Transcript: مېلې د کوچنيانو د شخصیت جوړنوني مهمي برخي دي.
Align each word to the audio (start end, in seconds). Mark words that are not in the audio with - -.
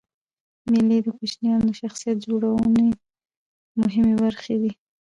مېلې 0.71 0.97
د 1.03 1.07
کوچنيانو 1.17 1.65
د 1.69 1.71
شخصیت 1.81 2.17
جوړنوني 2.25 2.89
مهمي 3.79 4.15
برخي 4.23 4.55
دي. 4.61 4.71